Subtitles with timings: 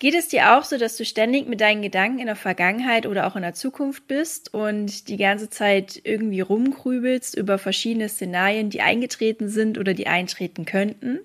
[0.00, 3.26] Geht es dir auch so, dass du ständig mit deinen Gedanken in der Vergangenheit oder
[3.26, 8.80] auch in der Zukunft bist und die ganze Zeit irgendwie rumgrübelst über verschiedene Szenarien, die
[8.80, 11.18] eingetreten sind oder die eintreten könnten?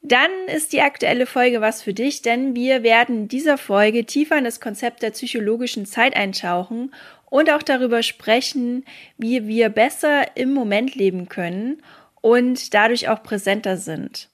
[0.00, 4.38] Dann ist die aktuelle Folge was für dich, denn wir werden in dieser Folge tiefer
[4.38, 6.94] in das Konzept der psychologischen Zeit eintauchen
[7.28, 8.86] und auch darüber sprechen,
[9.18, 11.82] wie wir besser im Moment leben können
[12.22, 14.30] und dadurch auch präsenter sind.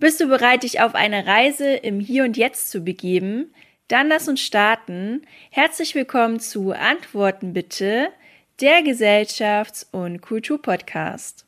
[0.00, 3.52] Bist du bereit, dich auf eine Reise im Hier und Jetzt zu begeben?
[3.86, 5.26] Dann lass uns starten.
[5.50, 8.08] Herzlich willkommen zu Antworten bitte,
[8.62, 11.44] der Gesellschafts- und Kulturpodcast.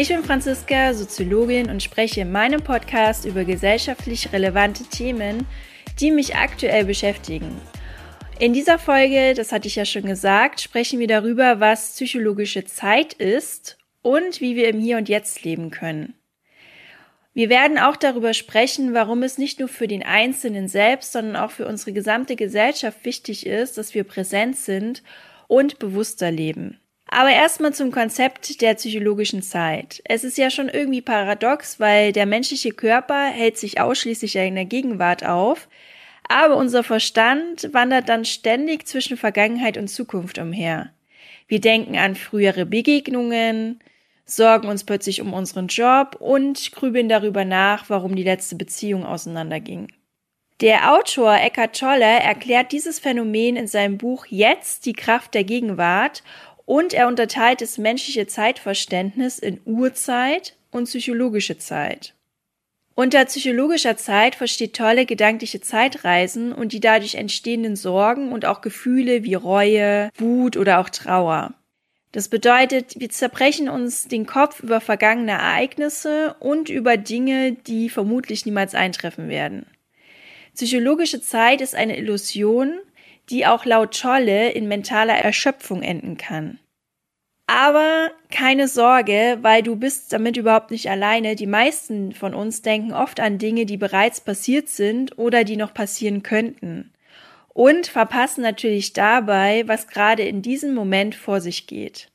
[0.00, 5.46] Ich bin Franziska, Soziologin und spreche in meinem Podcast über gesellschaftlich relevante Themen,
[6.00, 7.60] die mich aktuell beschäftigen.
[8.38, 13.12] In dieser Folge, das hatte ich ja schon gesagt, sprechen wir darüber, was psychologische Zeit
[13.12, 16.14] ist und wie wir im Hier und Jetzt leben können.
[17.34, 21.50] Wir werden auch darüber sprechen, warum es nicht nur für den Einzelnen selbst, sondern auch
[21.50, 25.02] für unsere gesamte Gesellschaft wichtig ist, dass wir präsent sind
[25.46, 26.80] und bewusster leben.
[27.12, 30.00] Aber erstmal zum Konzept der psychologischen Zeit.
[30.04, 34.64] Es ist ja schon irgendwie paradox, weil der menschliche Körper hält sich ausschließlich in der
[34.64, 35.68] Gegenwart auf,
[36.28, 40.92] aber unser Verstand wandert dann ständig zwischen Vergangenheit und Zukunft umher.
[41.48, 43.80] Wir denken an frühere Begegnungen,
[44.24, 49.88] sorgen uns plötzlich um unseren Job und grübeln darüber nach, warum die letzte Beziehung auseinanderging.
[50.60, 56.22] Der Autor Eckhart Tolle erklärt dieses Phänomen in seinem Buch Jetzt die Kraft der Gegenwart
[56.70, 62.14] und er unterteilt das menschliche Zeitverständnis in Urzeit und psychologische Zeit.
[62.94, 69.24] Unter psychologischer Zeit versteht Tolle gedankliche Zeitreisen und die dadurch entstehenden Sorgen und auch Gefühle
[69.24, 71.54] wie Reue, Wut oder auch Trauer.
[72.12, 78.46] Das bedeutet, wir zerbrechen uns den Kopf über vergangene Ereignisse und über Dinge, die vermutlich
[78.46, 79.66] niemals eintreffen werden.
[80.54, 82.78] Psychologische Zeit ist eine Illusion,
[83.28, 86.58] die auch laut Scholle in mentaler Erschöpfung enden kann.
[87.46, 91.34] Aber keine Sorge, weil du bist damit überhaupt nicht alleine.
[91.34, 95.74] Die meisten von uns denken oft an Dinge, die bereits passiert sind oder die noch
[95.74, 96.92] passieren könnten.
[97.48, 102.08] Und verpassen natürlich dabei, was gerade in diesem Moment vor sich geht.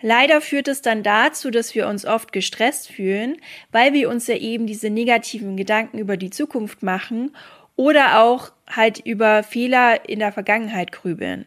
[0.00, 3.36] Leider führt es dann dazu, dass wir uns oft gestresst fühlen,
[3.70, 7.36] weil wir uns ja eben diese negativen Gedanken über die Zukunft machen
[7.76, 11.46] oder auch halt über Fehler in der Vergangenheit grübeln.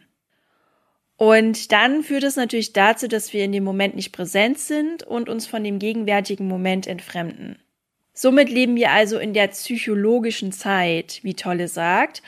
[1.16, 5.28] Und dann führt es natürlich dazu, dass wir in dem Moment nicht präsent sind und
[5.28, 7.58] uns von dem gegenwärtigen Moment entfremden.
[8.12, 12.22] Somit leben wir also in der psychologischen Zeit, wie Tolle sagt.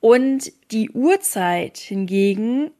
[0.00, 2.72] Und die Uhrzeit hingegen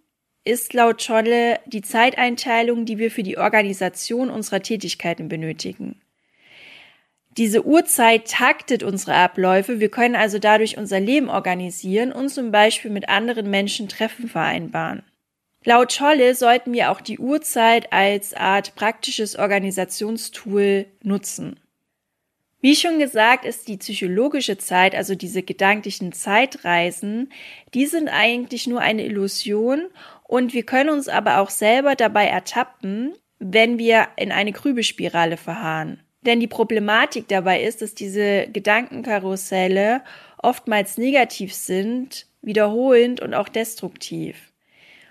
[0.45, 6.02] ist laut Tolle die Zeiteinteilung, die wir für die Organisation unserer Tätigkeiten benötigen.
[7.39, 9.81] Diese Uhrzeit taktet unsere Abläufe.
[9.81, 15.03] Wir können also dadurch unser Leben organisieren und zum Beispiel mit anderen Menschen Treffen vereinbaren.
[15.65, 21.59] Laut Scholle sollten wir auch die Uhrzeit als Art praktisches Organisationstool nutzen.
[22.61, 27.33] Wie schon gesagt, ist die psychologische Zeit, also diese gedanklichen Zeitreisen,
[27.75, 29.89] die sind eigentlich nur eine Illusion
[30.25, 36.03] und wir können uns aber auch selber dabei ertappen, wenn wir in eine Grübelspirale verharren.
[36.23, 40.03] Denn die Problematik dabei ist, dass diese Gedankenkarusselle
[40.39, 44.53] oftmals negativ sind, wiederholend und auch destruktiv.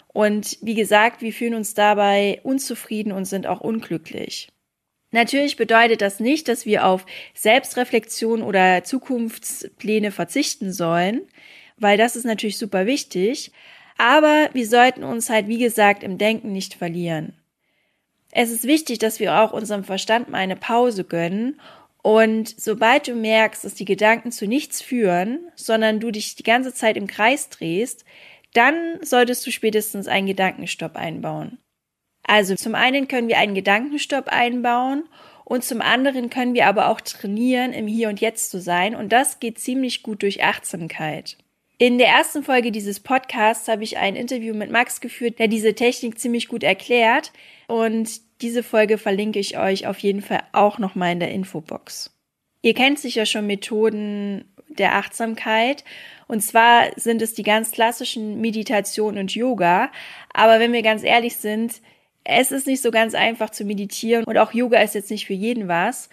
[0.07, 4.49] Und wie gesagt, wir fühlen uns dabei unzufrieden und sind auch unglücklich.
[5.11, 11.21] Natürlich bedeutet das nicht, dass wir auf Selbstreflexion oder Zukunftspläne verzichten sollen,
[11.77, 13.51] weil das ist natürlich super wichtig.
[13.97, 17.33] Aber wir sollten uns halt, wie gesagt, im Denken nicht verlieren.
[18.31, 21.59] Es ist wichtig, dass wir auch unserem Verstand mal eine Pause gönnen
[22.01, 26.73] und sobald du merkst, dass die Gedanken zu nichts führen, sondern du dich die ganze
[26.73, 28.05] Zeit im Kreis drehst,
[28.53, 31.59] dann solltest du spätestens einen Gedankenstopp einbauen.
[32.23, 35.03] Also zum einen können wir einen Gedankenstopp einbauen
[35.45, 39.09] und zum anderen können wir aber auch trainieren, im Hier und Jetzt zu sein und
[39.09, 41.37] das geht ziemlich gut durch Achtsamkeit.
[41.81, 45.73] In der ersten Folge dieses Podcasts habe ich ein Interview mit Max geführt, der diese
[45.73, 47.31] Technik ziemlich gut erklärt.
[47.67, 52.15] Und diese Folge verlinke ich euch auf jeden Fall auch nochmal in der Infobox.
[52.61, 55.83] Ihr kennt sicher schon Methoden der Achtsamkeit.
[56.27, 59.91] Und zwar sind es die ganz klassischen Meditation und Yoga.
[60.35, 61.81] Aber wenn wir ganz ehrlich sind,
[62.23, 65.33] es ist nicht so ganz einfach zu meditieren und auch Yoga ist jetzt nicht für
[65.33, 66.09] jeden was.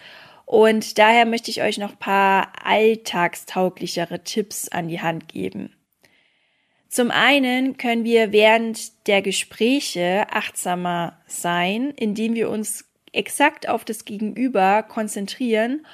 [0.48, 5.76] Und daher möchte ich euch noch ein paar alltagstauglichere Tipps an die Hand geben.
[6.88, 14.06] Zum einen können wir während der Gespräche achtsamer sein, indem wir uns exakt auf das
[14.06, 15.86] Gegenüber konzentrieren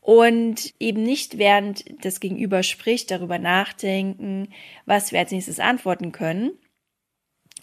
[0.00, 4.48] und eben nicht während das Gegenüber spricht darüber nachdenken,
[4.86, 6.58] was wir als nächstes antworten können,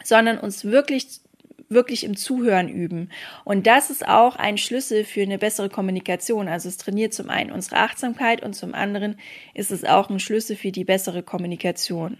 [0.01, 1.19] sondern uns wirklich
[1.69, 3.11] wirklich im Zuhören üben.
[3.43, 6.47] Und das ist auch ein Schlüssel für eine bessere Kommunikation.
[6.47, 9.19] Also es trainiert zum einen unsere Achtsamkeit und zum anderen
[9.53, 12.17] ist es auch ein Schlüssel für die bessere Kommunikation.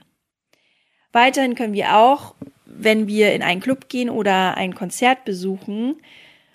[1.13, 2.35] Weiterhin können wir auch,
[2.65, 5.95] wenn wir in einen Club gehen oder ein Konzert besuchen,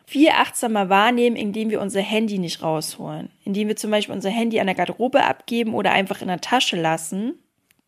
[0.06, 3.30] viel achtsamer wahrnehmen, indem wir unser Handy nicht rausholen.
[3.44, 6.80] Indem wir zum Beispiel unser Handy an der Garderobe abgeben oder einfach in der Tasche
[6.80, 7.34] lassen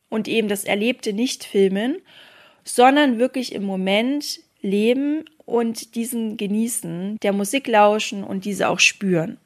[0.09, 1.99] und eben das Erlebte nicht filmen,
[2.65, 9.39] sondern wirklich im Moment leben und diesen genießen, der Musik lauschen und diese auch spüren.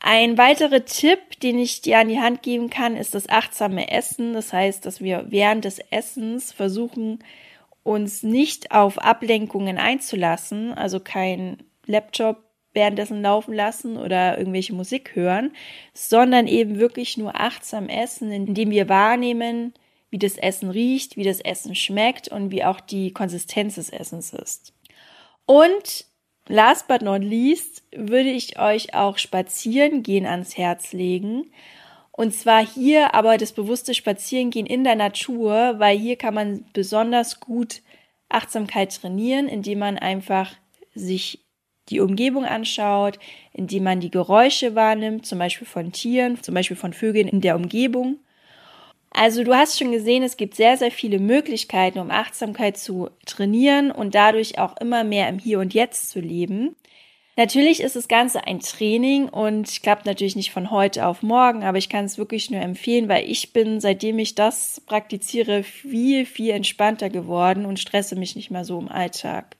[0.00, 4.32] Ein weiterer Tipp, den ich dir an die Hand geben kann, ist das achtsame Essen.
[4.32, 7.18] Das heißt, dass wir während des Essens versuchen,
[7.82, 12.44] uns nicht auf Ablenkungen einzulassen, also kein Laptop
[12.74, 15.52] währenddessen laufen lassen oder irgendwelche Musik hören,
[15.94, 19.72] sondern eben wirklich nur achtsam essen, indem wir wahrnehmen,
[20.10, 24.32] wie das Essen riecht, wie das Essen schmeckt und wie auch die Konsistenz des Essens
[24.32, 24.72] ist.
[25.46, 26.06] Und
[26.48, 31.52] last but not least würde ich euch auch spazieren gehen ans Herz legen.
[32.12, 37.38] Und zwar hier aber das bewusste Spazierengehen in der Natur, weil hier kann man besonders
[37.38, 37.82] gut
[38.28, 40.52] Achtsamkeit trainieren, indem man einfach
[40.94, 41.44] sich
[41.90, 43.18] die Umgebung anschaut,
[43.52, 47.56] indem man die Geräusche wahrnimmt, zum Beispiel von Tieren, zum Beispiel von Vögeln in der
[47.56, 48.18] Umgebung.
[49.20, 53.90] Also du hast schon gesehen, es gibt sehr, sehr viele Möglichkeiten, um Achtsamkeit zu trainieren
[53.90, 56.76] und dadurch auch immer mehr im Hier und Jetzt zu leben.
[57.36, 61.78] Natürlich ist das Ganze ein Training und klappt natürlich nicht von heute auf morgen, aber
[61.78, 66.50] ich kann es wirklich nur empfehlen, weil ich bin, seitdem ich das praktiziere, viel, viel
[66.50, 69.57] entspannter geworden und stresse mich nicht mehr so im Alltag.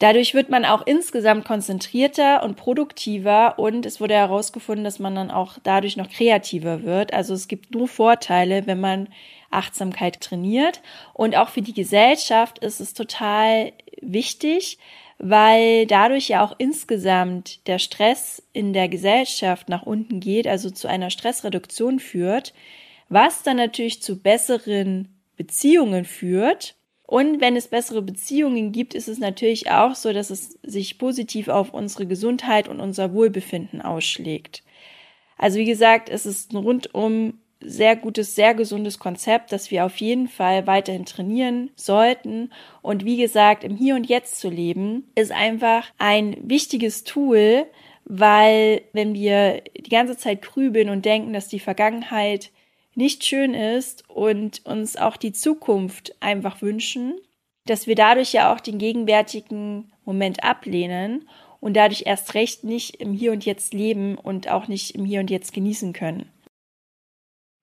[0.00, 5.30] Dadurch wird man auch insgesamt konzentrierter und produktiver und es wurde herausgefunden, dass man dann
[5.30, 7.12] auch dadurch noch kreativer wird.
[7.12, 9.08] Also es gibt nur Vorteile, wenn man
[9.50, 10.80] Achtsamkeit trainiert.
[11.12, 14.78] Und auch für die Gesellschaft ist es total wichtig,
[15.18, 20.88] weil dadurch ja auch insgesamt der Stress in der Gesellschaft nach unten geht, also zu
[20.88, 22.54] einer Stressreduktion führt,
[23.10, 26.79] was dann natürlich zu besseren Beziehungen führt
[27.10, 31.48] und wenn es bessere Beziehungen gibt, ist es natürlich auch so, dass es sich positiv
[31.48, 34.62] auf unsere Gesundheit und unser Wohlbefinden ausschlägt.
[35.36, 39.96] Also wie gesagt, es ist ein rundum sehr gutes, sehr gesundes Konzept, das wir auf
[39.96, 42.52] jeden Fall weiterhin trainieren sollten.
[42.80, 47.66] Und wie gesagt, im Hier und Jetzt zu leben, ist einfach ein wichtiges Tool,
[48.04, 52.52] weil wenn wir die ganze Zeit grübeln und denken, dass die Vergangenheit
[52.94, 57.14] nicht schön ist und uns auch die Zukunft einfach wünschen,
[57.66, 61.28] dass wir dadurch ja auch den gegenwärtigen Moment ablehnen
[61.60, 65.20] und dadurch erst recht nicht im Hier und Jetzt leben und auch nicht im Hier
[65.20, 66.30] und Jetzt genießen können.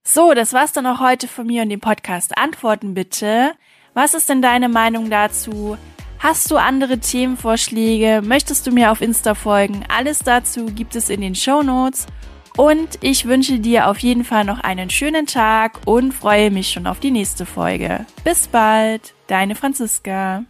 [0.07, 2.37] So, das war's dann auch heute von mir und dem Podcast.
[2.37, 3.51] Antworten bitte.
[3.93, 5.77] Was ist denn deine Meinung dazu?
[6.19, 8.21] Hast du andere Themenvorschläge?
[8.23, 9.83] Möchtest du mir auf Insta folgen?
[9.89, 12.07] Alles dazu gibt es in den Show Notes.
[12.57, 16.87] Und ich wünsche dir auf jeden Fall noch einen schönen Tag und freue mich schon
[16.87, 18.05] auf die nächste Folge.
[18.23, 20.43] Bis bald, deine Franziska.